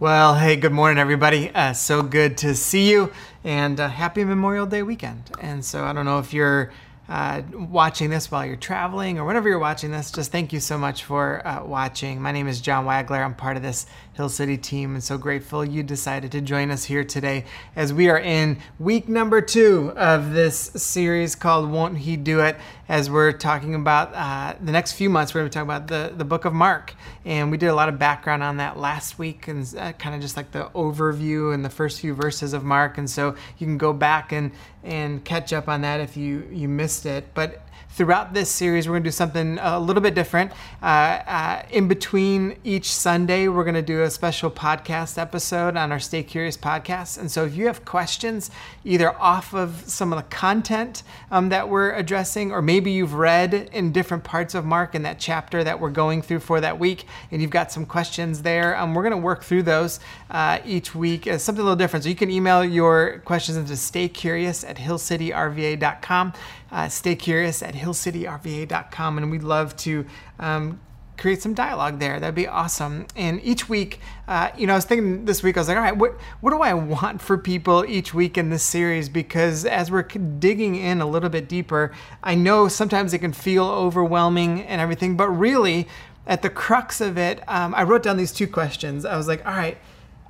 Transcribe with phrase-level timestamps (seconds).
[0.00, 1.50] Well, hey, good morning, everybody.
[1.50, 3.12] Uh, so good to see you,
[3.44, 5.30] and uh, happy Memorial Day weekend.
[5.42, 6.70] And so, I don't know if you're
[7.10, 10.78] uh, watching this while you're traveling or whenever you're watching this, just thank you so
[10.78, 12.22] much for uh, watching.
[12.22, 13.22] My name is John Wagler.
[13.22, 13.84] I'm part of this
[14.14, 17.44] Hill City team and so grateful you decided to join us here today
[17.74, 22.56] as we are in week number two of this series called Won't He Do It?
[22.90, 26.12] As we're talking about uh, the next few months, we're going to talk about the,
[26.12, 26.92] the book of Mark.
[27.24, 30.20] And we did a lot of background on that last week and uh, kind of
[30.20, 32.98] just like the overview and the first few verses of Mark.
[32.98, 34.50] And so you can go back and,
[34.82, 37.32] and catch up on that if you, you missed it.
[37.32, 40.52] But throughout this series, we're going to do something a little bit different.
[40.82, 40.86] Uh,
[41.26, 45.98] uh, in between each Sunday, we're going to do a special podcast episode on our
[45.98, 47.18] Stay Curious podcast.
[47.18, 48.50] And so if you have questions,
[48.84, 53.54] either off of some of the content um, that we're addressing, or maybe you've read
[53.72, 57.06] in different parts of Mark in that chapter that we're going through for that week,
[57.30, 60.94] and you've got some questions there, um, we're going to work through those uh, each
[60.94, 62.04] week as something a little different.
[62.04, 66.32] So you can email your questions into staycurious at hillcityrva.com
[66.72, 70.06] uh, stay curious at hillcityrva.com, and we'd love to
[70.38, 70.80] um,
[71.20, 72.18] create some dialogue there.
[72.18, 73.06] That'd be awesome.
[73.14, 75.82] And each week, uh, you know, I was thinking this week, I was like, all
[75.82, 79.08] right, what what do I want for people each week in this series?
[79.08, 81.92] Because as we're digging in a little bit deeper,
[82.22, 85.86] I know sometimes it can feel overwhelming and everything, but really,
[86.26, 89.04] at the crux of it, um, I wrote down these two questions.
[89.04, 89.76] I was like, all right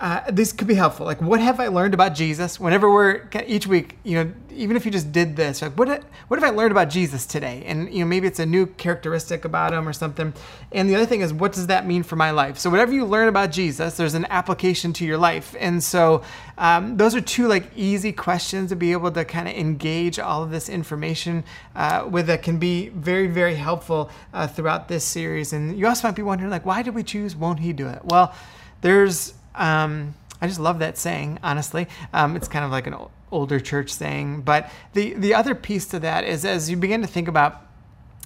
[0.00, 1.04] uh, this could be helpful.
[1.04, 2.58] Like, what have I learned about Jesus?
[2.58, 6.40] Whenever we're each week, you know, even if you just did this, like, what what
[6.40, 7.62] have I learned about Jesus today?
[7.66, 10.32] And you know, maybe it's a new characteristic about him or something.
[10.72, 12.58] And the other thing is, what does that mean for my life?
[12.58, 15.54] So whatever you learn about Jesus, there's an application to your life.
[15.60, 16.22] And so
[16.56, 20.42] um, those are two like easy questions to be able to kind of engage all
[20.42, 21.44] of this information
[21.76, 25.52] uh, with that can be very very helpful uh, throughout this series.
[25.52, 27.36] And you also might be wondering, like, why did we choose?
[27.36, 28.02] Won't he do it?
[28.02, 28.34] Well,
[28.80, 31.86] there's um, I just love that saying, honestly.
[32.12, 32.94] Um, it's kind of like an
[33.30, 34.42] older church saying.
[34.42, 37.66] But the, the other piece to that is as you begin to think about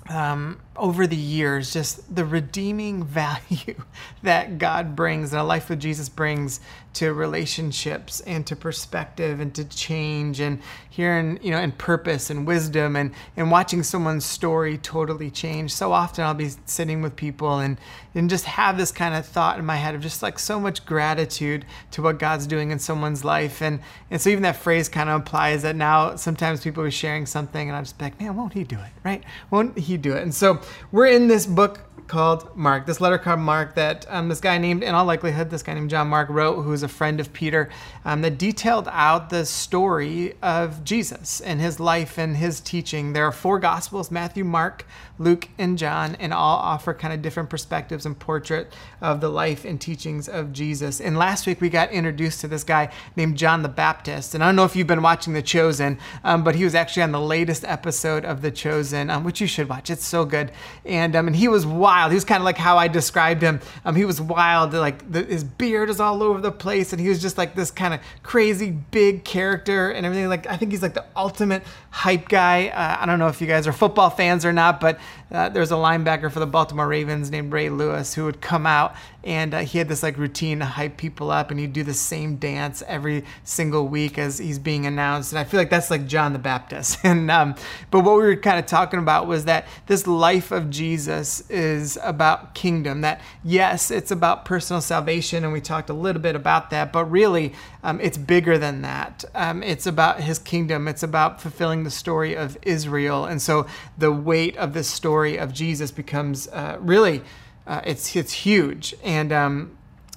[0.09, 3.75] um, over the years, just the redeeming value
[4.23, 6.61] that God brings and a life with Jesus brings
[6.95, 12.47] to relationships and to perspective and to change and hearing, you know, and purpose and
[12.47, 15.75] wisdom and, and watching someone's story totally change.
[15.75, 17.79] So often I'll be sitting with people and,
[18.15, 20.87] and just have this kind of thought in my head of just like so much
[20.87, 23.61] gratitude to what God's doing in someone's life.
[23.61, 27.27] And, and so even that phrase kind of implies that now sometimes people are sharing
[27.27, 28.93] something and I'm just like, man, won't he do it?
[29.05, 29.25] Right?
[29.51, 30.23] Won't he do it?
[30.23, 30.61] And so
[30.93, 34.83] we're in this book called Mark, this letter called Mark that um, this guy named,
[34.83, 37.71] in all likelihood, this guy named John Mark wrote, who is a friend of Peter,
[38.05, 43.13] um, that detailed out the story of Jesus and his life and his teaching.
[43.13, 44.87] There are four Gospels Matthew, Mark,
[45.19, 49.65] Luke, and John, and all offer kind of different perspectives and portrait of the life
[49.65, 51.01] and teachings of Jesus.
[51.01, 54.35] And last week we got introduced to this guy named John the Baptist.
[54.35, 57.05] And I don't know if you've been watching The Chosen, um, but he was actually
[57.05, 59.89] on the latest episode of The Chosen, um, which you should watch.
[59.89, 60.51] It's so good.
[60.85, 62.11] And, um, and he was wild.
[62.11, 63.61] He was kind of like how I described him.
[63.85, 64.73] Um, he was wild.
[64.73, 67.71] Like the, his beard is all over the place, and he was just like this
[67.71, 70.29] kind of crazy big character and everything.
[70.29, 72.69] Like I think he's like the ultimate hype guy.
[72.69, 74.99] Uh, I don't know if you guys are football fans or not, but
[75.31, 78.95] uh, there's a linebacker for the Baltimore Ravens named Ray Lewis who would come out
[79.25, 81.95] and uh, he had this like routine to hype people up and he'd do the
[81.95, 86.07] same dance every single week as he's being announced and i feel like that's like
[86.07, 87.55] john the baptist and um,
[87.91, 91.84] but what we were kind of talking about was that this life of jesus is
[92.03, 96.71] about kingdom that yes it's about personal salvation and we talked a little bit about
[96.71, 97.53] that but really
[97.83, 102.35] um, it's bigger than that um, it's about his kingdom it's about fulfilling the story
[102.35, 103.67] of israel and so
[103.99, 107.23] the weight of this story of jesus becomes uh, really
[107.67, 108.95] uh, it's it's huge.
[109.03, 109.77] And um,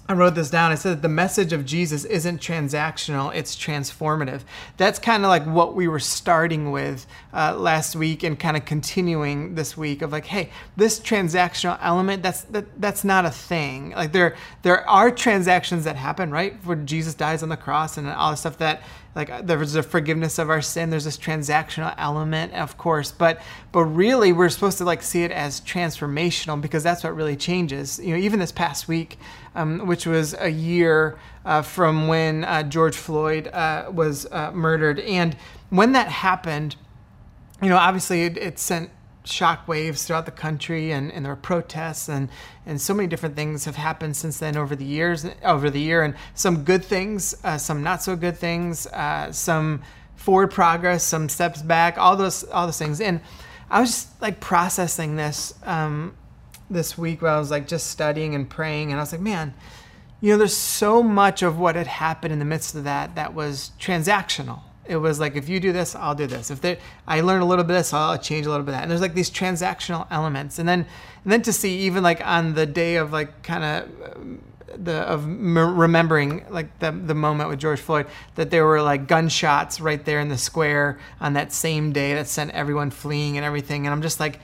[0.09, 0.71] I wrote this down.
[0.71, 4.41] I said that the message of Jesus isn't transactional; it's transformative.
[4.77, 8.65] That's kind of like what we were starting with uh, last week, and kind of
[8.65, 13.91] continuing this week of like, hey, this transactional element that's that, that's not a thing.
[13.91, 16.55] Like there there are transactions that happen, right?
[16.65, 18.81] Where Jesus dies on the cross and all the stuff that
[19.17, 23.41] like there's a forgiveness of our sin there's this transactional element of course but
[23.71, 27.99] but really we're supposed to like see it as transformational because that's what really changes
[27.99, 29.17] you know even this past week
[29.55, 34.99] um, which was a year uh, from when uh, george floyd uh, was uh, murdered
[34.99, 35.35] and
[35.71, 36.75] when that happened
[37.61, 38.89] you know obviously it, it sent
[39.27, 42.29] shock waves throughout the country and, and there were protests and,
[42.65, 46.03] and so many different things have happened since then over the years over the year.
[46.03, 49.81] And some good things uh, some not so good things uh, some
[50.15, 53.01] forward progress some steps back all those all those things.
[53.01, 53.21] And
[53.69, 56.15] i was just like processing this um,
[56.69, 58.91] this week while i was like just studying and praying.
[58.91, 59.53] And i was like man
[60.19, 63.33] you know, there's so much of what had happened in the midst of that that
[63.33, 64.61] was transactional.
[64.87, 66.49] It was like, if you do this, I'll do this.
[66.49, 68.83] If I learn a little bit of this, I'll change a little bit of that.
[68.83, 70.59] And there's like these transactional elements.
[70.59, 70.85] And then,
[71.23, 74.37] and then to see even like on the day of like kind of
[74.83, 78.05] the of remembering like the the moment with George Floyd
[78.35, 82.27] that there were like gunshots right there in the square on that same day that
[82.27, 83.87] sent everyone fleeing and everything.
[83.87, 84.39] And I'm just like,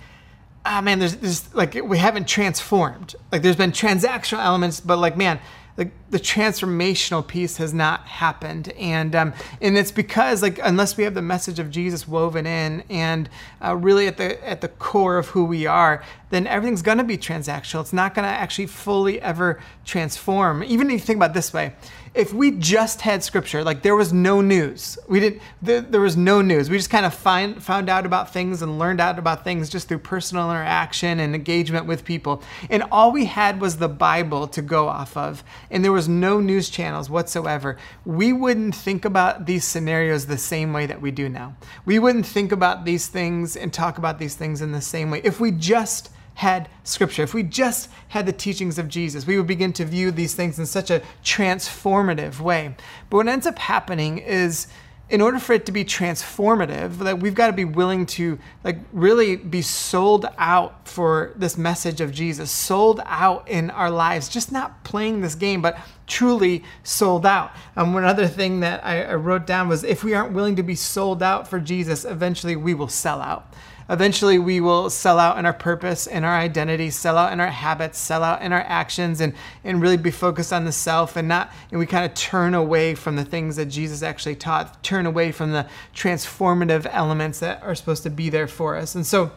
[0.66, 3.16] ah, man, there's, there's like we haven't transformed.
[3.32, 5.40] Like there's been transactional elements, but like man,
[5.76, 8.72] the, the transformational piece has not happened.
[8.74, 12.84] And um, and it's because like unless we have the message of jesus woven in
[12.90, 13.30] and
[13.64, 17.04] uh, really at the at the core of who we are then everything's going to
[17.04, 17.82] be transactional.
[17.82, 20.64] It's not going to actually fully ever transform.
[20.64, 21.74] Even if you think about this way
[22.14, 26.16] if we just had scripture, like there was no news, we didn't, there, there was
[26.16, 26.70] no news.
[26.70, 29.88] We just kind of find, found out about things and learned out about things just
[29.88, 32.44] through personal interaction and engagement with people.
[32.70, 36.40] And all we had was the Bible to go off of, and there was no
[36.40, 37.78] news channels whatsoever.
[38.06, 41.56] We wouldn't think about these scenarios the same way that we do now.
[41.86, 45.22] We wouldn't think about these things and talk about these things in the same way
[45.24, 49.48] if we just had scripture, if we just had the teachings of Jesus, we would
[49.48, 52.76] begin to view these things in such a transformative way.
[53.10, 54.68] But what ends up happening is
[55.10, 58.80] in order for it to be transformative, that we've got to be willing to like
[58.94, 64.52] really be sold out for this message of Jesus, sold out in our lives, just
[64.52, 65.78] not playing this game, but
[66.08, 67.52] truly sold out.
[67.76, 70.64] Um, one other thing that I, I wrote down was if we aren't willing to
[70.64, 73.54] be sold out for Jesus, eventually we will sell out.
[73.90, 77.48] Eventually, we will sell out in our purpose and our identity, sell out in our
[77.48, 79.34] habits, sell out in our actions, and,
[79.64, 82.96] and really be focused on the self and not, and we kind of turn away
[82.96, 87.76] from the things that Jesus actually taught, turn away from the transformative elements that are
[87.76, 88.96] supposed to be there for us.
[88.96, 89.32] And so,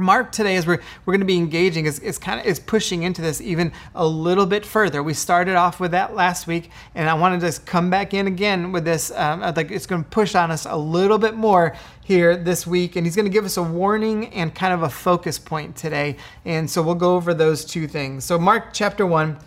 [0.00, 3.02] Mark today, as we're, we're going to be engaging, is, is kind of is pushing
[3.02, 5.02] into this even a little bit further.
[5.02, 8.26] We started off with that last week, and I wanted to just come back in
[8.26, 9.10] again with this.
[9.10, 12.96] Um, like it's going to push on us a little bit more here this week,
[12.96, 16.16] and he's going to give us a warning and kind of a focus point today.
[16.44, 18.24] And so we'll go over those two things.
[18.24, 19.38] So Mark chapter one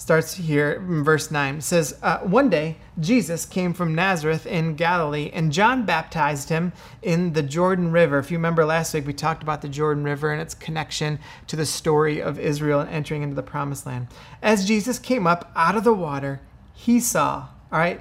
[0.00, 1.56] starts here in verse 9.
[1.56, 6.72] It says, uh, One day Jesus came from Nazareth in Galilee, and John baptized him
[7.02, 8.18] in the Jordan River.
[8.18, 11.18] If you remember last week, we talked about the Jordan River and its connection
[11.48, 14.06] to the story of Israel and entering into the promised land.
[14.40, 16.40] As Jesus came up out of the water,
[16.72, 18.00] he saw, all right?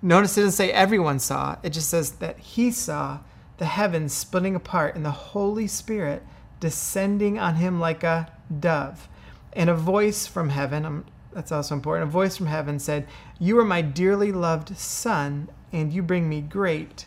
[0.00, 3.18] Notice it doesn't say everyone saw, it just says that he saw
[3.58, 6.22] the heavens splitting apart and the Holy Spirit
[6.60, 9.06] descending on him like a dove.
[9.52, 11.04] And a voice from heaven, I'm
[11.36, 12.08] that's also important.
[12.08, 13.06] A voice from heaven said,
[13.38, 17.04] You are my dearly loved son, and you bring me great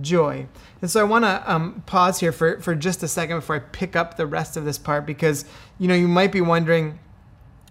[0.00, 0.46] joy.
[0.80, 3.58] And so I want to um, pause here for, for just a second before I
[3.58, 5.46] pick up the rest of this part because,
[5.80, 7.00] you know, you might be wondering,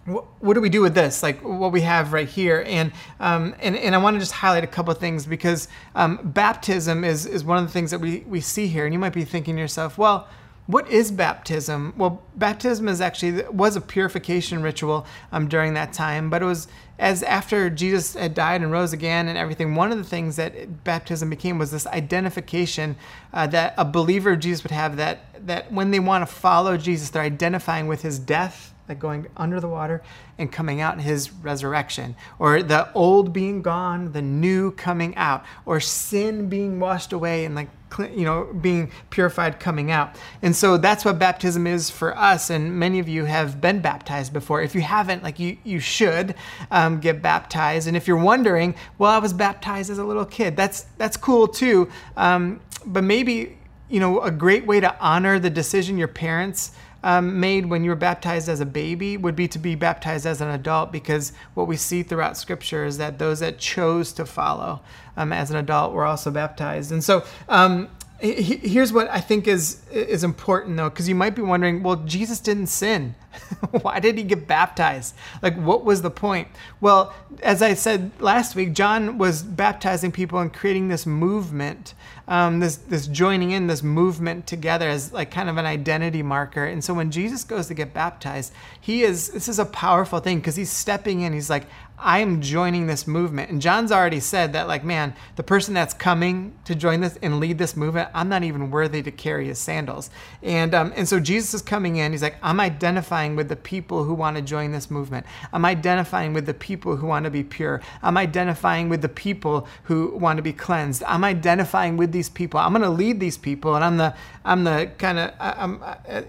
[0.06, 1.24] what, do we do with this?
[1.24, 2.66] Like what we have right here.
[2.68, 2.92] And,
[3.22, 7.06] um, and, and I want to just highlight a couple of things because um, baptism
[7.06, 8.84] is, is one of the things that we, we see here.
[8.84, 10.28] And you might be thinking to yourself, well,
[10.68, 11.94] what is baptism?
[11.96, 16.68] Well, baptism is actually was a purification ritual um, during that time, but it was
[16.98, 19.76] as after Jesus had died and rose again and everything.
[19.76, 22.96] One of the things that baptism became was this identification
[23.32, 26.78] uh, that a believer of Jesus would have that that when they want to follow
[26.78, 30.02] Jesus, they're identifying with his death like going under the water
[30.38, 35.44] and coming out in his resurrection, or the old being gone, the new coming out,
[35.66, 40.16] or sin being washed away and like you know being purified coming out.
[40.42, 42.50] And so that's what baptism is for us.
[42.50, 44.62] And many of you have been baptized before.
[44.62, 46.36] If you haven't, like you you should
[46.72, 47.88] um, get baptized.
[47.88, 50.56] And if you're wondering, well, I was baptized as a little kid.
[50.56, 51.90] That's that's cool too.
[52.18, 53.58] Um, but maybe
[53.90, 56.72] you know a great way to honor the decision your parents
[57.06, 60.42] um, made when you were baptized as a baby would be to be baptized as
[60.42, 64.82] an adult because what we see throughout scripture is that those that chose to follow
[65.16, 66.92] um, as an adult were also baptized.
[66.92, 71.44] And so um, here's what I think is is important though, because you might be
[71.44, 73.14] wondering, well, Jesus didn't sin.
[73.82, 75.14] Why did he get baptized?
[75.44, 76.48] Like, what was the point?
[76.82, 81.94] Well, as I said last week, John was baptizing people and creating this movement,
[82.28, 86.66] um, this this joining in this movement together as like kind of an identity marker.
[86.66, 90.40] And so when Jesus goes to get baptized, he is this is a powerful thing
[90.40, 91.34] because he's stepping in.
[91.34, 93.50] He's like, I'm joining this movement.
[93.50, 97.40] And John's already said that, like, man, the person that's coming to join this and
[97.40, 100.10] lead this movement, I'm not even worthy to carry his sandals.
[100.44, 102.12] And um, and so Jesus is coming in.
[102.12, 105.26] He's like, I'm identifying with the people who want to join this movement.
[105.54, 107.82] I'm identifying with the people who want to be pure.
[108.04, 111.04] I'm identifying with the people who want to be cleansed.
[111.08, 112.60] I'm identifying with these people.
[112.60, 115.82] I'm going to lead these people, and I'm the I'm the kind of I'm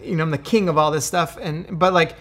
[0.02, 1.36] you know I'm the king of all this stuff.
[1.40, 2.14] And but like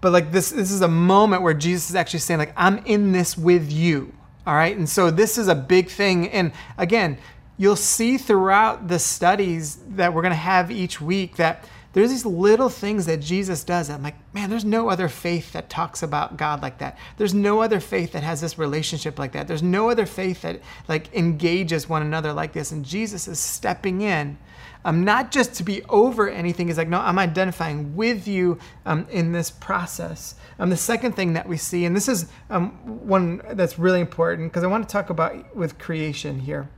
[0.00, 3.12] but like this this is a moment where Jesus is actually saying like I'm in
[3.12, 4.12] this with you.
[4.46, 4.76] All right?
[4.76, 7.18] And so this is a big thing and again,
[7.56, 12.24] you'll see throughout the studies that we're going to have each week that there's these
[12.24, 13.90] little things that Jesus does.
[13.90, 16.96] I'm like, man, there's no other faith that talks about God like that.
[17.16, 19.48] There's no other faith that has this relationship like that.
[19.48, 22.70] There's no other faith that like engages one another like this.
[22.70, 24.38] And Jesus is stepping in,
[24.84, 26.68] um, not just to be over anything.
[26.68, 30.34] He's like, no, I'm identifying with you um, in this process.
[30.58, 32.70] Um, the second thing that we see, and this is um,
[33.06, 36.68] one that's really important because I want to talk about with creation here,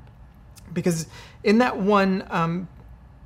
[0.73, 1.07] because
[1.45, 2.69] in that one um,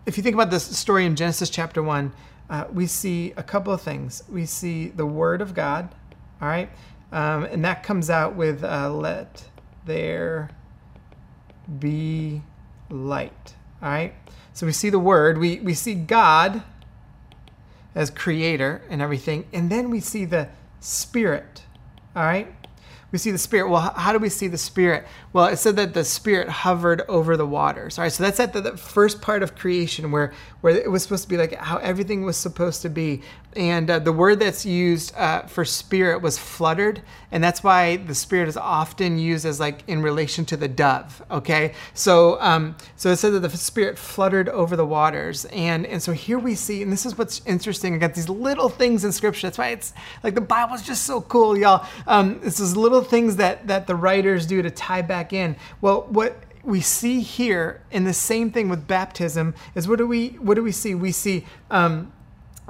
[0.06, 2.12] if you think about this story in Genesis chapter 1,
[2.48, 4.22] uh, we see a couple of things.
[4.28, 5.92] We see the Word of God,
[6.40, 6.70] all right?
[7.10, 9.44] Um, and that comes out with uh, let
[9.84, 10.50] there
[11.80, 12.40] be
[12.88, 14.14] light, all right?
[14.56, 16.62] So we see the Word, we, we see God
[17.94, 20.48] as creator and everything, and then we see the
[20.80, 21.64] Spirit,
[22.14, 22.48] all right?
[23.12, 25.92] we see the spirit well how do we see the spirit well it said that
[25.92, 27.98] the spirit hovered over the waters.
[27.98, 31.02] All right so that's at the, the, first part of creation where where it was
[31.02, 33.20] supposed to be like how everything was supposed to be.
[33.54, 38.14] And uh, the word that's used uh, for spirit was fluttered and that's why the
[38.14, 41.74] spirit is often used as like in relation to the dove okay?
[41.92, 46.12] So um, so it said that the spirit fluttered over the waters and and so
[46.12, 49.48] here we see and this is what's interesting i got these little things in scripture.
[49.48, 49.92] That's why it's
[50.24, 51.86] like the bible's just so cool y'all.
[52.06, 55.56] Um, this is little things that that the writers do to tie back in.
[55.80, 60.30] Well what we see here in the same thing with baptism is what do we
[60.30, 60.94] what do we see?
[60.94, 62.12] We see um,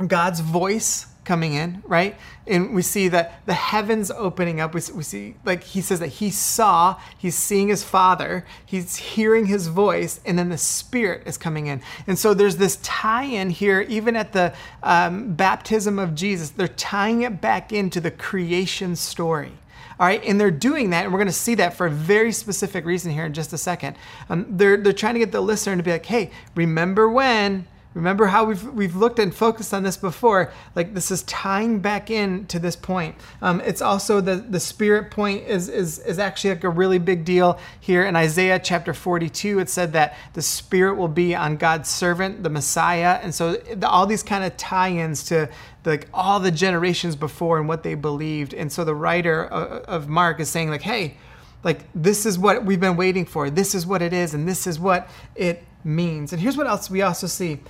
[0.06, 2.16] god's voice coming in right?
[2.46, 4.74] And we see that the heavens opening up.
[4.74, 9.46] We, we see like he says that he saw he's seeing his father he's hearing
[9.46, 11.82] his voice and then the spirit is coming in.
[12.06, 17.22] And so there's this tie-in here even at the um, baptism of jesus they're tying
[17.22, 19.52] it back into the creation story
[19.98, 22.32] all right, and they're doing that, and we're going to see that for a very
[22.32, 23.96] specific reason here in just a second.
[24.28, 28.26] Um, they're they're trying to get the listener to be like, hey, remember when Remember
[28.26, 30.52] how we've we've looked and focused on this before.
[30.74, 33.14] Like this is tying back in to this point.
[33.40, 37.24] Um, it's also the the spirit point is is is actually like a really big
[37.24, 39.60] deal here in Isaiah chapter 42.
[39.60, 43.88] It said that the spirit will be on God's servant, the Messiah, and so the,
[43.88, 45.48] all these kind of tie-ins to
[45.86, 48.52] like all the generations before and what they believed.
[48.52, 51.16] And so the writer of Mark is saying like, hey,
[51.64, 53.48] like this is what we've been waiting for.
[53.48, 56.34] This is what it is, and this is what it means.
[56.34, 57.60] And here's what else we also see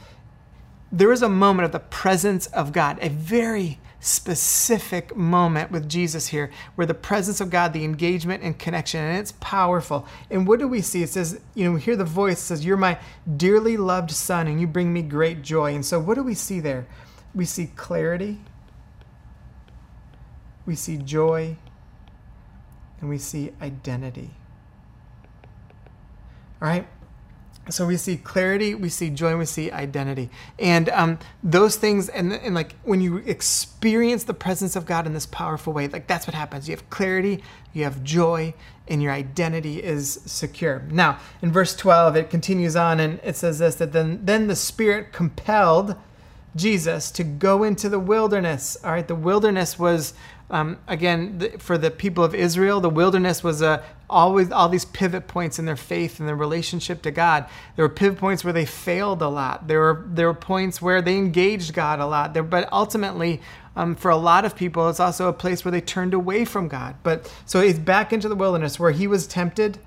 [0.93, 6.29] there is a moment of the presence of God, a very specific moment with Jesus
[6.29, 10.07] here, where the presence of God, the engagement and connection, and it's powerful.
[10.31, 11.03] And what do we see?
[11.03, 12.99] It says, you know, we hear the voice says, You're my
[13.37, 15.75] dearly loved son, and you bring me great joy.
[15.75, 16.87] And so, what do we see there?
[17.35, 18.39] We see clarity,
[20.65, 21.57] we see joy,
[23.01, 24.31] and we see identity.
[26.63, 26.87] All right?
[27.69, 30.31] So we see clarity we see joy we see identity.
[30.59, 35.15] And um, those things and, and like when you experience the presence of god in
[35.15, 36.69] this powerful way like that's what happens.
[36.69, 37.43] You have clarity
[37.73, 38.55] you have joy
[38.89, 40.85] and your identity is secure.
[40.91, 44.57] Now in verse 12 it continues on and it says this that then then the
[44.57, 45.97] spirit compelled
[46.55, 48.77] jesus to go into the wilderness.
[48.85, 50.15] All right the wilderness was
[50.49, 54.85] um, again, the, for the people of Israel, the wilderness was a, always all these
[54.85, 57.47] pivot points in their faith and their relationship to God.
[57.75, 59.67] There were pivot points where they failed a lot.
[59.67, 62.33] There were there were points where they engaged God a lot.
[62.33, 63.41] There, but ultimately,
[63.75, 66.69] um, for a lot of people, it's also a place where they turned away from
[66.69, 66.95] God.
[67.03, 69.79] But so he's back into the wilderness where he was tempted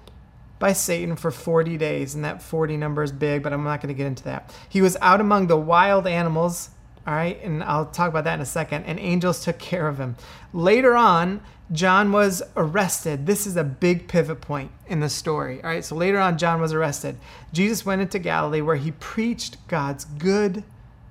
[0.59, 3.93] by Satan for 40 days, and that 40 number is big, but I'm not going
[3.93, 4.53] to get into that.
[4.67, 6.71] He was out among the wild animals
[7.09, 8.83] all right, and I'll talk about that in a second.
[8.83, 10.15] And angels took care of him.
[10.53, 13.25] Later on, John was arrested.
[13.25, 15.59] This is a big pivot point in the story.
[15.63, 17.17] All right, so later on, John was arrested.
[17.51, 20.63] Jesus went into Galilee where he preached God's good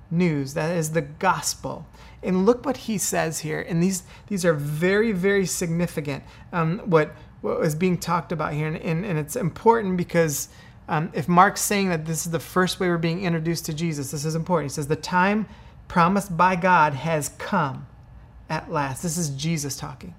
[0.09, 0.53] news.
[0.53, 1.85] That is the gospel.
[2.23, 3.59] And look what he says here.
[3.59, 6.23] And these these are very very significant.
[6.53, 10.47] Um, what what was being talked about here, and, and, and it's important because.
[10.87, 14.09] Um, if Mark's saying that this is the first way we're being introduced to Jesus,
[14.09, 14.71] this is important.
[14.71, 15.45] He says, The time
[15.89, 17.87] promised by God has come
[18.49, 19.03] at last.
[19.03, 20.15] This is Jesus talking.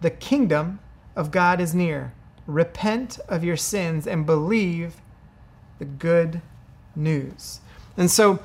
[0.00, 0.78] The kingdom
[1.14, 2.14] of God is near.
[2.46, 5.02] Repent of your sins and believe
[5.78, 6.40] the good
[6.96, 7.60] news.
[7.96, 8.40] And so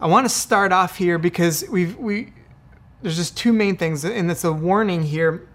[0.00, 2.32] I want to start off here because we've we
[3.00, 5.46] there's just two main things and it's a warning here.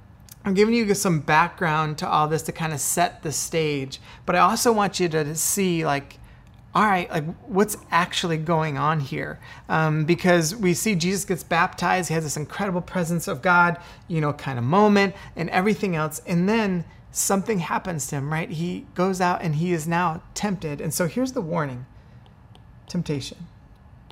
[0.45, 4.35] I'm giving you some background to all this to kind of set the stage, but
[4.35, 6.18] I also want you to see like
[6.75, 9.39] all right, like what's actually going on here?
[9.67, 14.21] Um, because we see Jesus gets baptized, he has this incredible presence of God, you
[14.21, 16.21] know, kind of moment and everything else.
[16.27, 18.49] And then something happens to him, right?
[18.49, 20.79] He goes out and he is now tempted.
[20.79, 21.87] And so here's the warning
[22.87, 23.47] temptation.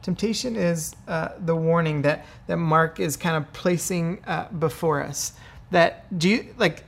[0.01, 5.33] Temptation is uh, the warning that, that Mark is kind of placing uh, before us.
[5.71, 6.85] That, G- like,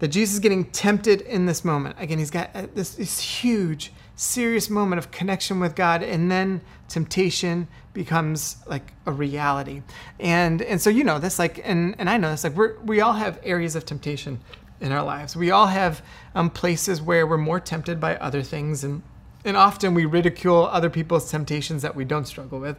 [0.00, 1.96] that Jesus is getting tempted in this moment.
[1.98, 6.60] Again, he's got uh, this, this huge serious moment of connection with God, and then
[6.88, 9.82] temptation becomes like a reality.
[10.18, 13.00] And and so you know this, like, and and I know this, like we we
[13.00, 14.40] all have areas of temptation
[14.80, 15.36] in our lives.
[15.36, 16.02] We all have
[16.34, 19.02] um, places where we're more tempted by other things, and
[19.44, 22.76] and often we ridicule other people's temptations that we don't struggle with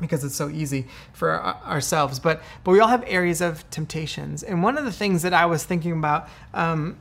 [0.00, 2.18] because it's so easy for ourselves.
[2.18, 5.44] But but we all have areas of temptations, and one of the things that I
[5.44, 6.28] was thinking about.
[6.54, 6.98] Um,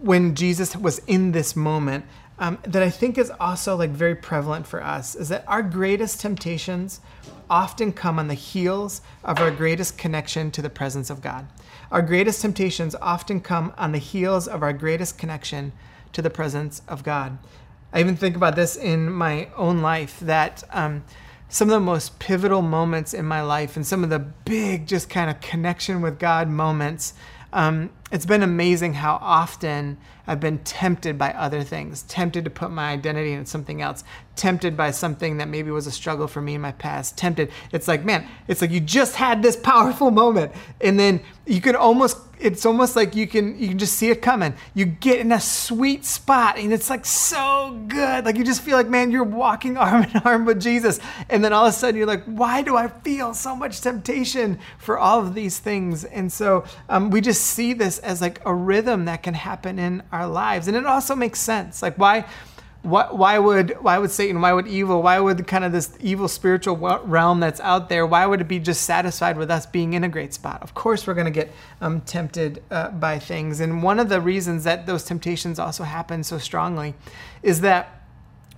[0.00, 2.04] when Jesus was in this moment
[2.38, 6.20] um, that I think is also like very prevalent for us is that our greatest
[6.20, 7.00] temptations
[7.48, 11.46] often come on the heels of our greatest connection to the presence of God.
[11.90, 15.72] Our greatest temptations often come on the heels of our greatest connection
[16.12, 17.38] to the presence of God.
[17.92, 21.04] I even think about this in my own life that um,
[21.48, 25.08] some of the most pivotal moments in my life and some of the big, just
[25.08, 27.14] kind of connection with God moments
[27.54, 29.96] um, it's been amazing how often
[30.26, 34.02] I've been tempted by other things, tempted to put my identity in something else,
[34.34, 37.52] tempted by something that maybe was a struggle for me in my past, tempted.
[37.72, 41.76] It's like, man, it's like you just had this powerful moment, and then you can
[41.76, 44.54] almost it's almost like you can you can just see it coming.
[44.74, 48.24] You get in a sweet spot and it's like so good.
[48.24, 51.00] Like you just feel like man, you're walking arm in arm with Jesus.
[51.30, 54.58] And then all of a sudden you're like, why do I feel so much temptation
[54.78, 56.04] for all of these things?
[56.04, 60.02] And so um, we just see this as like a rhythm that can happen in
[60.12, 60.68] our lives.
[60.68, 61.82] And it also makes sense.
[61.82, 62.26] Like why
[62.84, 66.28] why, why would why would Satan, why would evil, why would kind of this evil
[66.28, 70.04] spiritual realm that's out there, why would it be just satisfied with us being in
[70.04, 70.62] a great spot?
[70.62, 71.50] Of course, we're going to get
[71.80, 76.22] um, tempted uh, by things, and one of the reasons that those temptations also happen
[76.22, 76.94] so strongly
[77.42, 78.02] is that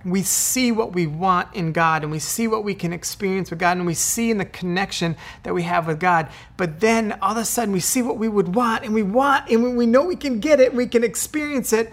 [0.03, 3.59] we see what we want in God and we see what we can experience with
[3.59, 6.29] God and we see in the connection that we have with God.
[6.55, 9.49] But then all of a sudden we see what we would want and we want
[9.49, 11.91] and we know we can get it, we can experience it,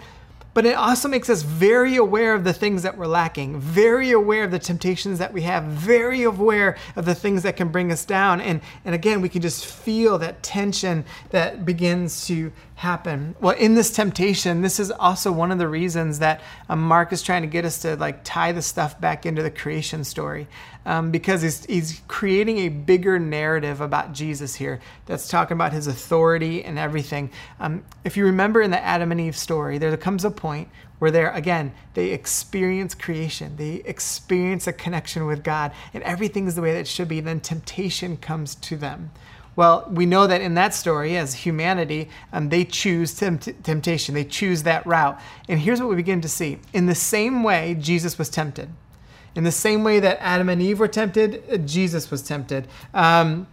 [0.55, 4.45] but it also makes us very aware of the things that we're lacking, very aware
[4.45, 8.05] of the temptations that we have, very aware of the things that can bring us
[8.05, 8.39] down.
[8.39, 13.35] And, and again, we can just feel that tension that begins to happen.
[13.39, 17.23] Well, in this temptation, this is also one of the reasons that um, Mark is
[17.23, 20.47] trying to get us to like tie the stuff back into the creation story,
[20.85, 25.87] um, because he's, he's creating a bigger narrative about Jesus here that's talking about his
[25.87, 27.29] authority and everything.
[27.61, 30.67] Um, if you remember in the Adam and Eve story, there comes a point
[30.99, 36.55] where they're again they experience creation they experience a connection with god and everything is
[36.55, 39.11] the way that it should be then temptation comes to them
[39.55, 44.13] well, we know that in that story, as humanity, um, they choose tempt- temptation.
[44.13, 45.19] They choose that route.
[45.47, 46.59] And here's what we begin to see.
[46.73, 48.69] In the same way, Jesus was tempted.
[49.35, 52.67] In the same way that Adam and Eve were tempted, uh, Jesus was tempted.
[52.93, 53.47] Um,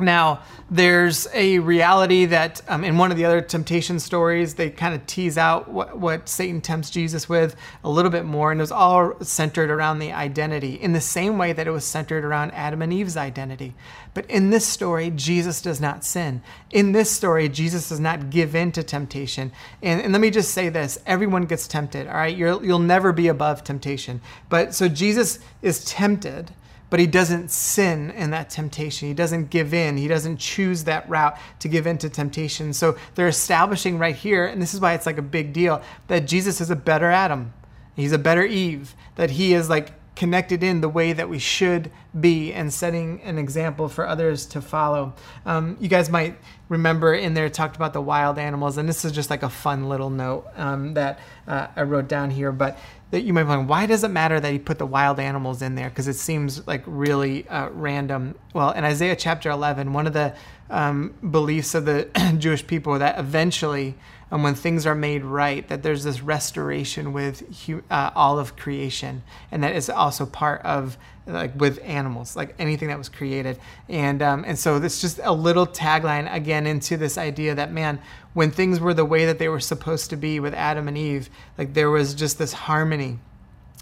[0.00, 4.92] now, there's a reality that um, in one of the other temptation stories, they kind
[4.92, 7.54] of tease out what, what Satan tempts Jesus with
[7.84, 11.38] a little bit more, and it was all centered around the identity in the same
[11.38, 13.72] way that it was centered around Adam and Eve's identity.
[14.14, 16.42] But in this story, Jesus does not sin.
[16.72, 19.52] In this story, Jesus does not give in to temptation.
[19.80, 22.36] And, and let me just say this everyone gets tempted, all right?
[22.36, 24.20] You're, you'll never be above temptation.
[24.48, 26.50] But so Jesus is tempted
[26.94, 29.08] but he doesn't sin in that temptation.
[29.08, 29.96] He doesn't give in.
[29.96, 32.72] He doesn't choose that route to give in to temptation.
[32.72, 36.20] So they're establishing right here, and this is why it's like a big deal, that
[36.20, 37.52] Jesus is a better Adam.
[37.96, 41.90] He's a better Eve, that he is like connected in the way that we should
[42.20, 45.14] be and setting an example for others to follow.
[45.44, 49.10] Um, you guys might remember in there talked about the wild animals, and this is
[49.10, 52.52] just like a fun little note um, that uh, I wrote down here.
[52.52, 52.78] But
[53.14, 55.76] that you might wonder why does it matter that he put the wild animals in
[55.76, 55.88] there?
[55.88, 58.34] Because it seems like really uh, random.
[58.52, 60.34] Well in isaiah chapter 11 one of the
[60.68, 63.94] um, beliefs of the jewish people that eventually
[64.32, 69.22] um, when things are made right that there's this restoration with uh, all of creation
[69.52, 73.58] and that is also part of like with animals like anything that was created.
[73.88, 78.00] And um, and so this just a little tagline again into this idea that man
[78.34, 81.30] when things were the way that they were supposed to be with Adam and Eve,
[81.56, 83.18] like there was just this harmony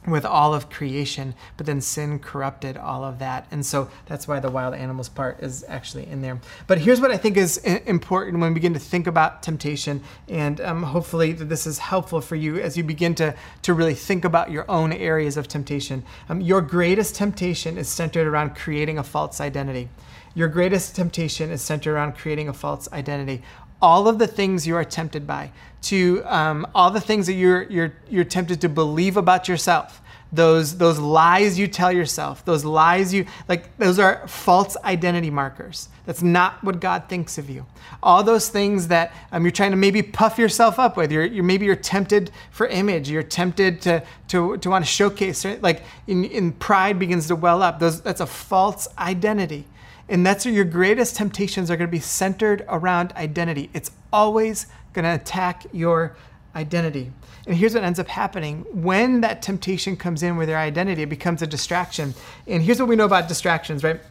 [0.06, 3.46] with all of creation, but then sin corrupted all of that.
[3.50, 6.40] And so that's why the wild animals part is actually in there.
[6.66, 10.02] But here's what I think is important when we begin to think about temptation.
[10.28, 14.24] And um, hopefully this is helpful for you as you begin to, to really think
[14.24, 16.02] about your own areas of temptation.
[16.28, 19.88] Um, your greatest temptation is centered around creating a false identity.
[20.34, 23.42] Your greatest temptation is centered around creating a false identity
[23.82, 25.50] all of the things you are tempted by,
[25.82, 30.00] to um, all the things that you're, you're, you're tempted to believe about yourself,
[30.32, 35.88] those, those lies you tell yourself, those lies you, like, those are false identity markers.
[36.06, 37.66] That's not what God thinks of you.
[38.02, 41.44] All those things that um, you're trying to maybe puff yourself up with, you're, you're,
[41.44, 46.24] maybe you're tempted for image, you're tempted to, to, to want to showcase, like, in,
[46.24, 47.78] in pride begins to well up.
[47.78, 49.66] Those, that's a false identity.
[50.12, 53.70] And that's where your greatest temptations are going to be centered around identity.
[53.72, 56.14] It's always going to attack your
[56.55, 57.11] identity.
[57.46, 61.09] And here's what ends up happening when that temptation comes in with your identity, it
[61.09, 62.12] becomes a distraction.
[62.46, 64.03] And here's what we know about distractions, right?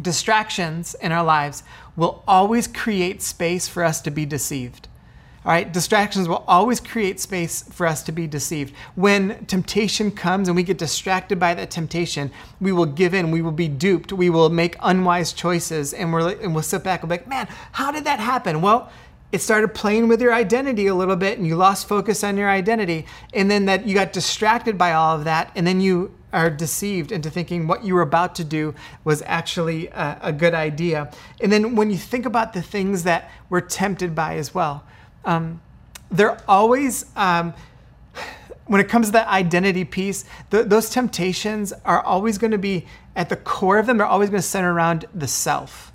[0.00, 1.62] Distractions in our lives
[1.94, 4.88] will always create space for us to be deceived.
[5.44, 8.74] All right, distractions will always create space for us to be deceived.
[8.94, 12.30] When temptation comes and we get distracted by that temptation,
[12.62, 16.30] we will give in, we will be duped, we will make unwise choices, and, we're,
[16.40, 18.62] and we'll sit back and be like, man, how did that happen?
[18.62, 18.90] Well,
[19.32, 22.48] it started playing with your identity a little bit and you lost focus on your
[22.48, 23.04] identity.
[23.34, 27.12] And then that you got distracted by all of that, and then you are deceived
[27.12, 31.10] into thinking what you were about to do was actually a, a good idea.
[31.42, 34.84] And then when you think about the things that we're tempted by as well,
[35.24, 35.60] um,
[36.10, 37.54] they're always, um,
[38.66, 42.86] when it comes to that identity piece, th- those temptations are always going to be
[43.16, 45.92] at the core of them, they're always going to center around the self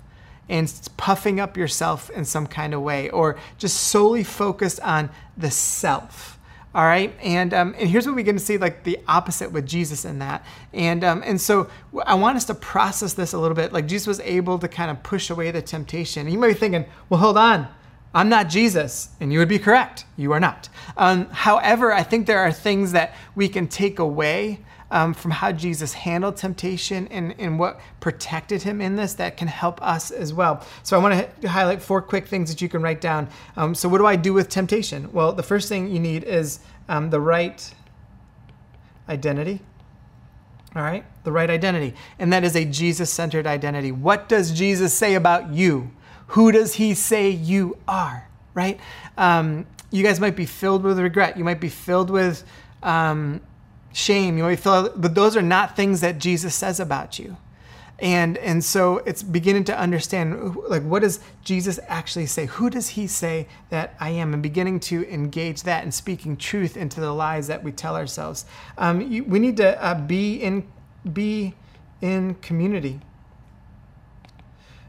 [0.48, 5.50] and puffing up yourself in some kind of way, or just solely focused on the
[5.50, 6.38] self.
[6.74, 9.66] All right, and um, and here's what we get to see like the opposite with
[9.66, 11.68] Jesus in that, and um, and so
[12.04, 13.72] I want us to process this a little bit.
[13.72, 16.30] Like Jesus was able to kind of push away the temptation.
[16.30, 17.66] You might be thinking, well, hold on,
[18.12, 20.04] I'm not Jesus, and you would be correct.
[20.16, 20.68] You are not.
[20.96, 25.52] Um, however, I think there are things that we can take away um, from how
[25.52, 30.34] Jesus handled temptation and, and what protected him in this that can help us as
[30.34, 30.66] well.
[30.82, 33.28] So, I want to highlight four quick things that you can write down.
[33.56, 35.12] Um, so, what do I do with temptation?
[35.12, 37.72] Well, the first thing you need is um, the right
[39.08, 39.60] identity.
[40.74, 41.94] All right, the right identity.
[42.18, 43.92] And that is a Jesus centered identity.
[43.92, 45.90] What does Jesus say about you?
[46.30, 48.28] Who does he say you are?
[48.54, 48.78] Right?
[49.16, 51.36] Um, you guys might be filled with regret.
[51.36, 52.44] You might be filled with
[52.82, 53.40] um,
[53.92, 54.36] shame.
[54.36, 57.36] You might be filled, but those are not things that Jesus says about you.
[57.98, 62.46] And and so it's beginning to understand like what does Jesus actually say?
[62.46, 64.32] Who does he say that I am?
[64.32, 68.46] And beginning to engage that and speaking truth into the lies that we tell ourselves.
[68.78, 70.66] Um, you, we need to uh, be in
[71.12, 71.54] be
[72.00, 73.00] in community.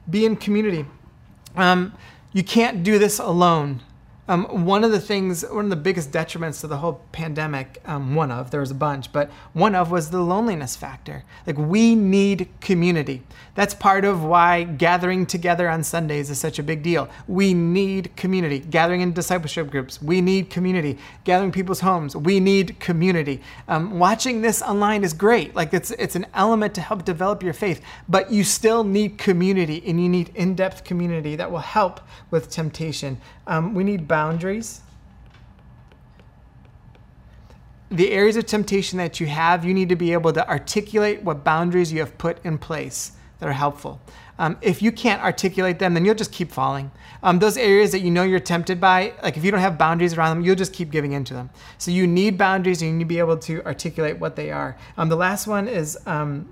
[0.09, 0.85] Be in community.
[1.55, 1.93] Um,
[2.33, 3.81] you can't do this alone.
[4.27, 8.15] Um, one of the things, one of the biggest detriments to the whole pandemic, um,
[8.15, 11.23] one of, there was a bunch, but one of was the loneliness factor.
[11.47, 13.23] Like, we need community.
[13.55, 17.09] That's part of why gathering together on Sundays is such a big deal.
[17.27, 18.59] We need community.
[18.59, 20.97] Gathering in discipleship groups, we need community.
[21.23, 23.41] Gathering people's homes, we need community.
[23.67, 25.55] Um, watching this online is great.
[25.55, 29.83] Like, it's, it's an element to help develop your faith, but you still need community
[29.85, 33.17] and you need in depth community that will help with temptation.
[33.47, 34.81] Um, we need boundaries.
[37.89, 41.43] The areas of temptation that you have, you need to be able to articulate what
[41.45, 44.01] boundaries you have put in place that are helpful.
[44.37, 46.91] Um, if you can't articulate them, then you'll just keep falling.
[47.23, 50.13] Um, those areas that you know you're tempted by, like if you don't have boundaries
[50.15, 51.49] around them, you'll just keep giving into them.
[51.77, 54.77] So you need boundaries and you need to be able to articulate what they are.
[54.97, 56.51] Um, the last one is um,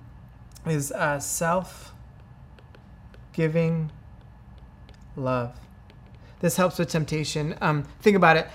[0.66, 1.94] is uh, self
[3.34, 3.92] giving
[5.16, 5.60] love.
[6.40, 7.56] This helps with temptation.
[7.62, 8.48] Um, think about it.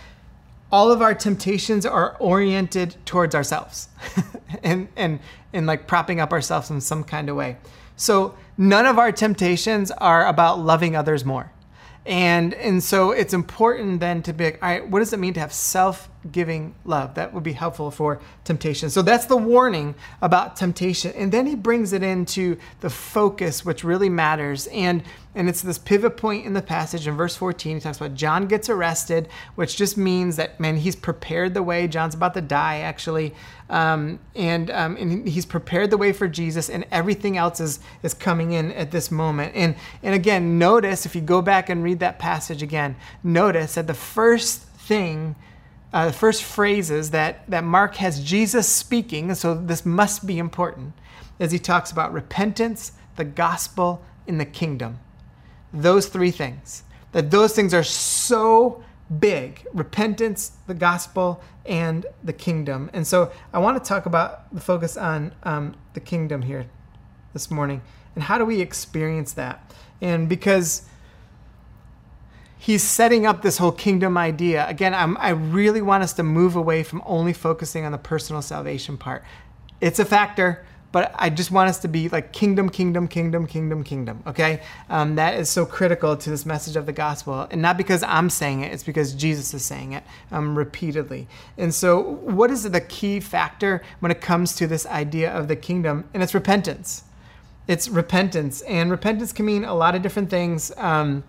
[0.72, 3.88] All of our temptations are oriented towards ourselves
[4.62, 5.20] and, and,
[5.52, 7.56] and like propping up ourselves in some kind of way.
[7.96, 11.52] So none of our temptations are about loving others more.
[12.06, 15.34] And, and so it's important then to be like, all right, what does it mean
[15.34, 17.14] to have self giving love?
[17.14, 18.90] That would be helpful for temptation.
[18.90, 21.12] So that's the warning about temptation.
[21.16, 24.66] And then he brings it into the focus, which really matters.
[24.68, 25.02] And
[25.34, 27.76] and it's this pivot point in the passage in verse 14.
[27.76, 31.88] He talks about John gets arrested, which just means that, man, he's prepared the way.
[31.88, 33.34] John's about to die, actually.
[33.68, 38.14] Um, and, um, and he's prepared the way for Jesus, and everything else is, is
[38.14, 39.56] coming in at this moment.
[39.56, 43.88] And, and again, notice if you go back and read that passage again, notice that
[43.88, 45.34] the first thing
[45.94, 50.92] uh, the first phrases that, that Mark has Jesus speaking, so this must be important,
[51.40, 54.98] as he talks about repentance, the gospel, and the kingdom.
[55.72, 56.82] Those three things.
[57.12, 58.84] That those things are so
[59.18, 62.90] big repentance, the gospel, and the kingdom.
[62.92, 66.66] And so I want to talk about the focus on um, the kingdom here
[67.32, 67.80] this morning
[68.14, 69.72] and how do we experience that?
[70.00, 70.82] And because
[72.64, 74.66] he's setting up this whole kingdom idea.
[74.66, 78.40] Again, I'm, i really want us to move away from only focusing on the personal
[78.40, 79.22] salvation part.
[79.82, 83.84] It's a factor, but I just want us to be like kingdom, kingdom, kingdom, kingdom,
[83.84, 84.22] kingdom.
[84.26, 88.02] Okay, um, that is so critical to this message of the gospel, and not because
[88.02, 91.28] I'm saying it; it's because Jesus is saying it um, repeatedly.
[91.58, 95.56] And so, what is the key factor when it comes to this idea of the
[95.56, 96.08] kingdom?
[96.14, 97.04] And it's repentance.
[97.68, 100.72] It's repentance, and repentance can mean a lot of different things.
[100.78, 101.24] Um,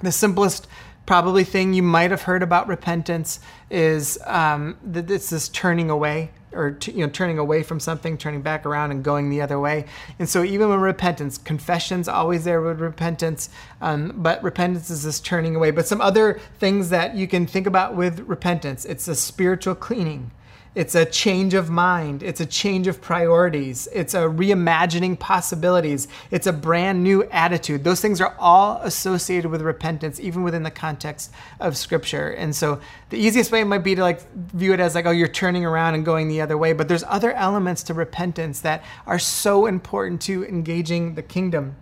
[0.00, 0.66] the simplest
[1.06, 6.30] probably thing you might have heard about repentance is um, that it's this turning away
[6.52, 9.58] or t- you know turning away from something turning back around and going the other
[9.58, 9.84] way.
[10.18, 15.20] And so even with repentance confession's always there with repentance um, but repentance is this
[15.20, 15.70] turning away.
[15.70, 20.30] But some other things that you can think about with repentance it's a spiritual cleaning
[20.74, 22.22] it's a change of mind.
[22.22, 23.86] It's a change of priorities.
[23.92, 26.08] It's a reimagining possibilities.
[26.32, 27.84] It's a brand new attitude.
[27.84, 32.30] Those things are all associated with repentance, even within the context of Scripture.
[32.30, 35.28] And so the easiest way might be to like view it as like, oh, you're
[35.28, 36.72] turning around and going the other way.
[36.72, 41.76] But there's other elements to repentance that are so important to engaging the kingdom.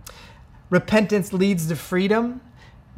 [0.68, 2.42] Repentance leads to freedom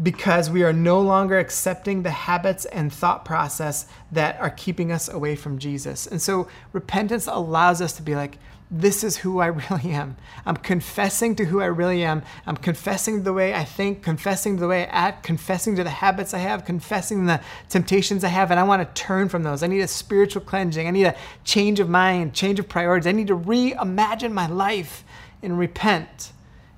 [0.02, 5.08] because we are no longer accepting the habits and thought process that are keeping us
[5.08, 6.06] away from Jesus.
[6.06, 8.38] And so repentance allows us to be like,
[8.70, 10.16] this is who I really am.
[10.44, 12.22] I'm confessing to who I really am.
[12.46, 16.34] I'm confessing the way I think, confessing the way I act, confessing to the habits
[16.34, 19.62] I have, confessing the temptations I have, and I want to turn from those.
[19.62, 20.88] I need a spiritual cleansing.
[20.88, 23.06] I need a change of mind, change of priorities.
[23.06, 25.04] I need to reimagine my life
[25.42, 26.32] and repent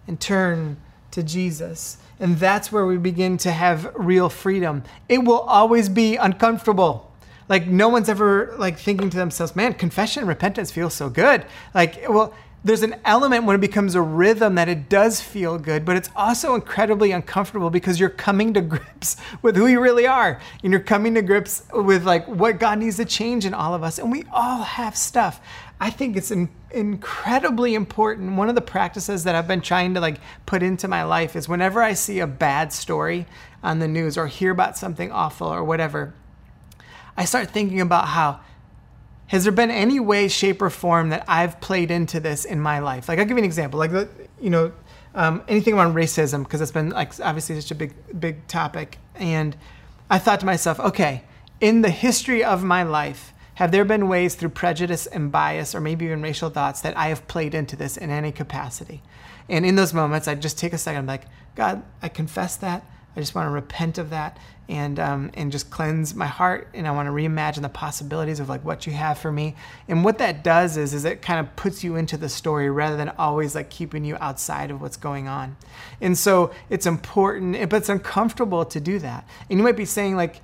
[0.06, 0.76] and turn
[1.12, 1.98] to Jesus.
[2.18, 4.82] And that's where we begin to have real freedom.
[5.08, 7.12] It will always be uncomfortable.
[7.48, 11.44] Like no one's ever like thinking to themselves, man, confession and repentance feels so good.
[11.74, 12.34] Like, well,
[12.66, 16.10] there's an element when it becomes a rhythm that it does feel good, but it's
[16.16, 20.40] also incredibly uncomfortable because you're coming to grips with who you really are.
[20.64, 23.84] And you're coming to grips with like what God needs to change in all of
[23.84, 24.00] us.
[24.00, 25.40] And we all have stuff.
[25.78, 28.36] I think it's in, incredibly important.
[28.36, 31.48] One of the practices that I've been trying to like put into my life is
[31.48, 33.26] whenever I see a bad story
[33.62, 36.14] on the news or hear about something awful or whatever,
[37.16, 38.40] I start thinking about how
[39.28, 42.78] has there been any way, shape, or form that I've played into this in my
[42.78, 43.08] life?
[43.08, 43.78] Like I'll give you an example.
[43.78, 44.08] Like the,
[44.40, 44.72] you know,
[45.14, 49.56] um, anything around racism because it's been like obviously such a big big topic, and
[50.08, 51.24] I thought to myself, okay,
[51.60, 55.80] in the history of my life have there been ways through prejudice and bias, or
[55.80, 59.02] maybe even racial thoughts, that I have played into this in any capacity?
[59.48, 62.84] And in those moments, I just take a second, I'm like, God, I confess that.
[63.16, 64.36] I just want to repent of that
[64.68, 68.48] and um, and just cleanse my heart and I want to reimagine the possibilities of
[68.48, 69.54] like what you have for me
[69.88, 72.96] and what that does is is it kind of puts you into the story rather
[72.96, 75.56] than always like keeping you outside of what's going on
[76.00, 80.16] and so it's important but it's uncomfortable to do that and you might be saying
[80.16, 80.40] like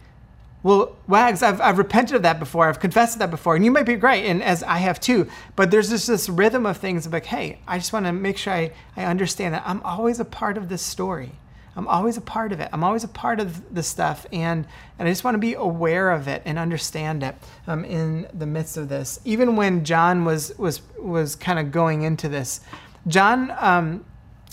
[0.63, 2.69] well, Wags, I've, I've repented of that before.
[2.69, 3.57] I've confessed that before.
[3.57, 5.29] And you might be great, and as I have too.
[5.57, 8.39] But there's just this rhythm of things of like, hey, I just want to make
[8.39, 11.33] sure I, I understand that I'm always a part of this story.
[11.75, 12.69] I'm always a part of it.
[12.73, 14.27] I'm always a part of the stuff.
[14.33, 14.67] And,
[14.99, 17.35] and I just want to be aware of it and understand it
[17.67, 19.19] um, in the midst of this.
[19.25, 22.61] Even when John was, was, was kind of going into this,
[23.09, 24.05] John, um,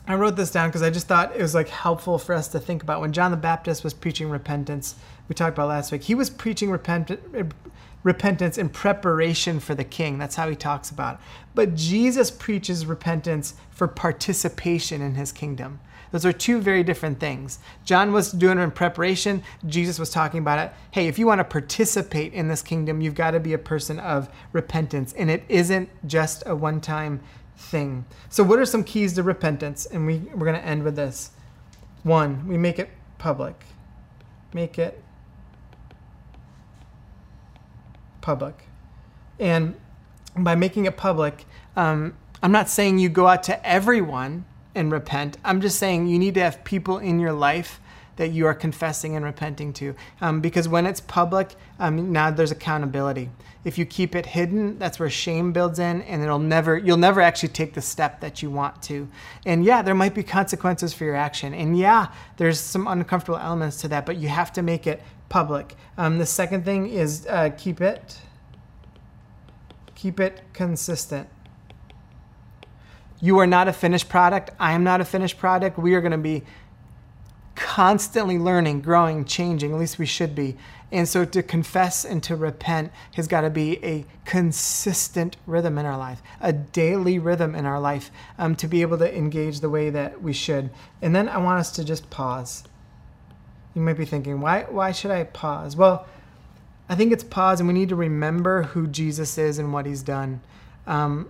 [0.09, 2.59] I wrote this down because I just thought it was like helpful for us to
[2.59, 4.95] think about when John the Baptist was preaching repentance
[5.27, 6.01] we talked about last week.
[6.01, 7.43] He was preaching repent- eh,
[8.01, 10.17] repentance in preparation for the king.
[10.17, 11.21] That's how he talks about it.
[11.53, 15.79] But Jesus preaches repentance for participation in his kingdom.
[16.11, 17.59] Those are two very different things.
[17.85, 19.43] John was doing it in preparation.
[19.67, 20.73] Jesus was talking about it.
[20.89, 23.99] Hey, if you want to participate in this kingdom, you've got to be a person
[23.99, 25.13] of repentance.
[25.13, 27.21] And it isn't just a one time
[27.59, 28.05] thing.
[28.29, 29.85] So, what are some keys to repentance?
[29.85, 31.31] And we, we're going to end with this.
[32.03, 33.65] One, we make it public.
[34.53, 35.03] Make it
[38.21, 38.63] public.
[39.39, 39.75] And
[40.35, 41.45] by making it public,
[41.75, 45.37] um, I'm not saying you go out to everyone and repent.
[45.43, 47.81] I'm just saying you need to have people in your life
[48.19, 49.95] that you are confessing and repenting to.
[50.19, 53.29] Um, because when it's public, um, now there's accountability.
[53.63, 57.21] If you keep it hidden, that's where shame builds in, and it'll never, you'll never
[57.21, 59.07] actually take the step that you want to.
[59.45, 63.77] And yeah, there might be consequences for your action, and yeah, there's some uncomfortable elements
[63.81, 65.75] to that, but you have to make it public.
[65.97, 68.19] Um, the second thing is uh, keep it
[69.95, 71.27] keep it consistent.
[73.21, 74.51] You are not a finished product.
[74.57, 75.77] I am not a finished product.
[75.77, 76.43] We are going to be
[77.59, 79.73] constantly learning, growing, changing.
[79.73, 80.55] At least we should be.
[80.93, 85.85] And so to confess and to repent has got to be a consistent rhythm in
[85.85, 89.69] our life, a daily rhythm in our life um, to be able to engage the
[89.69, 90.69] way that we should.
[91.01, 92.63] And then I want us to just pause.
[93.75, 95.75] You might be thinking, why, why should I pause?
[95.75, 96.07] Well,
[96.87, 100.01] I think it's pause and we need to remember who Jesus is and what he's
[100.01, 100.41] done.
[100.87, 101.29] Um,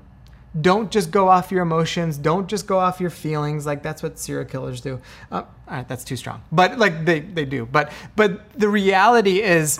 [0.59, 2.17] don't just go off your emotions.
[2.17, 3.65] Don't just go off your feelings.
[3.65, 4.99] Like that's what serial killers do.
[5.31, 6.41] Uh, all right, that's too strong.
[6.51, 7.65] But like they, they do.
[7.65, 9.79] But but the reality is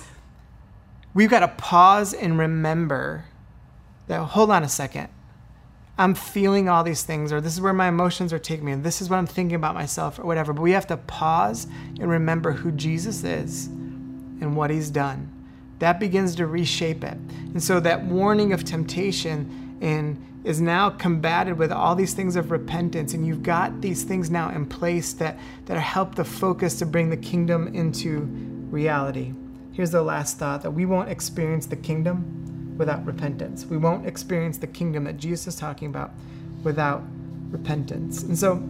[1.14, 3.26] we've got to pause and remember
[4.08, 5.10] that hold on a second.
[5.98, 8.84] I'm feeling all these things, or this is where my emotions are taking me, and
[8.86, 10.54] this is what I'm thinking about myself, or whatever.
[10.54, 11.68] But we have to pause
[12.00, 15.36] and remember who Jesus is and what he's done.
[15.80, 17.18] That begins to reshape it.
[17.54, 22.52] And so that warning of temptation and is now combated with all these things of
[22.52, 26.86] repentance and you've got these things now in place that that help the focus to
[26.86, 28.22] bring the kingdom into
[28.72, 29.34] reality.
[29.74, 33.66] Here's the last thought that we won't experience the kingdom without repentance.
[33.66, 36.12] We won't experience the kingdom that jesus is talking about
[36.64, 37.04] without
[37.50, 38.24] repentance.
[38.24, 38.64] And so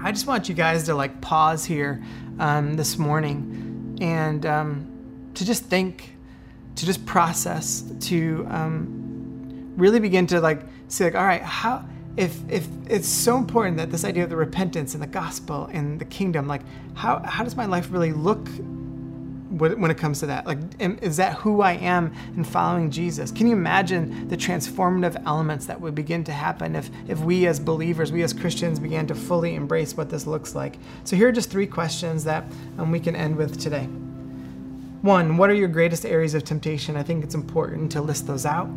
[0.00, 2.02] i just want you guys to like pause here
[2.38, 6.16] um, this morning and um, to just think
[6.76, 10.62] to just process to um, really begin to like
[10.94, 11.84] say like, all right, how
[12.16, 15.98] if if it's so important that this idea of the repentance and the gospel and
[15.98, 16.62] the kingdom, like
[16.94, 18.48] how how does my life really look
[19.58, 20.46] when it comes to that?
[20.46, 23.30] Like, is that who I am in following Jesus?
[23.30, 27.60] Can you imagine the transformative elements that would begin to happen if, if we as
[27.60, 30.78] believers, we as Christians, began to fully embrace what this looks like?
[31.04, 32.44] So, here are just three questions that
[32.78, 33.84] um, we can end with today.
[35.02, 36.96] One, what are your greatest areas of temptation?
[36.96, 38.68] I think it's important to list those out.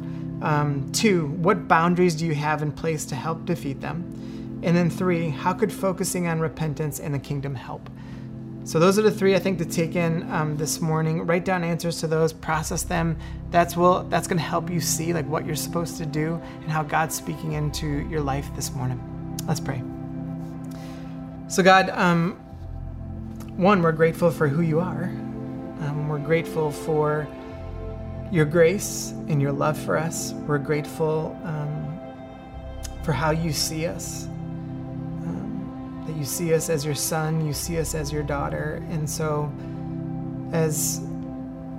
[0.42, 4.62] Um, two, what boundaries do you have in place to help defeat them?
[4.64, 7.90] And then three, how could focusing on repentance and the kingdom help?
[8.64, 11.26] So those are the three I think to take in um, this morning.
[11.26, 13.18] Write down answers to those, process them.
[13.50, 16.70] That's will that's going to help you see like what you're supposed to do and
[16.70, 19.00] how God's speaking into your life this morning.
[19.48, 19.82] Let's pray.
[21.48, 22.34] So God, um,
[23.56, 25.04] one, we're grateful for who you are.
[25.04, 27.26] Um, we're grateful for
[28.32, 30.34] your grace and your love for us.
[30.34, 32.00] We're grateful um,
[33.04, 34.26] for how you see us.
[34.26, 38.84] Um, that you see us as your son, you see us as your daughter.
[38.90, 39.52] And so,
[40.52, 41.02] as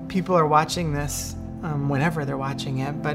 [0.09, 3.15] people are watching this, um, whenever they're watching it, but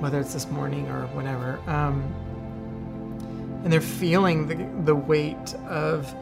[0.00, 2.02] whether it's this morning or whenever, um,
[3.62, 6.14] and they're feeling the, the weight of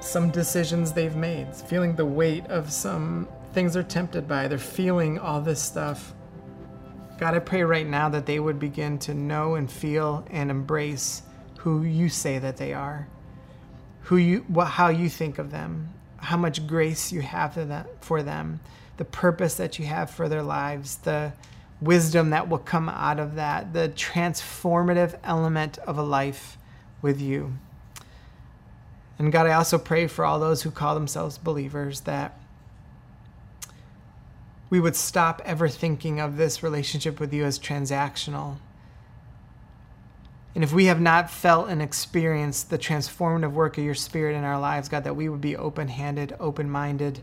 [0.00, 4.48] some decisions they've made, feeling the weight of some things they're tempted by.
[4.48, 6.14] They're feeling all this stuff.
[7.18, 11.22] God, I pray right now that they would begin to know and feel and embrace
[11.58, 13.06] who you say that they are,
[14.00, 17.54] who you, what, how you think of them, how much grace you have
[18.00, 18.58] for them,
[18.96, 21.32] the purpose that you have for their lives, the
[21.80, 26.56] wisdom that will come out of that, the transformative element of a life
[27.00, 27.52] with you.
[29.18, 32.38] And God, I also pray for all those who call themselves believers that
[34.72, 38.56] we would stop ever thinking of this relationship with you as transactional.
[40.54, 44.44] And if we have not felt and experienced the transformative work of your Spirit in
[44.44, 47.20] our lives, God, that we would be open handed, open minded,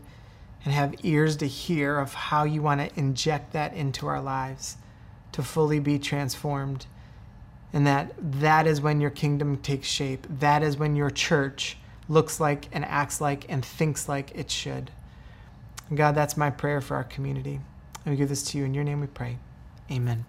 [0.64, 4.76] and have ears to hear of how you want to inject that into our lives
[5.32, 6.86] to fully be transformed.
[7.72, 10.24] And that that is when your kingdom takes shape.
[10.30, 14.92] That is when your church looks like and acts like and thinks like it should.
[15.94, 17.60] God, that's my prayer for our community.
[18.04, 18.64] And we give this to you.
[18.64, 19.38] In your name we pray.
[19.90, 20.24] Amen.